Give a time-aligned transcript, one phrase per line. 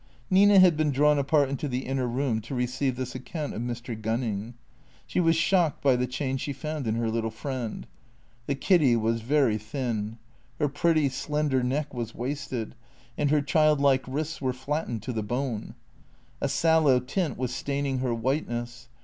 [0.31, 3.93] Nina had been drawn apart into the inner room to receive this account of Mr.
[3.95, 4.55] Gunning.
[5.05, 7.85] She was shocked by the change she found in her little friend.
[8.47, 10.17] The Kiddy was very thin.
[10.57, 12.73] Her pretty, slender neck was wasted,
[13.15, 15.75] and her child like wrists were flattened to tlie bone.
[16.41, 18.89] A sallow tint was staining her whiteness.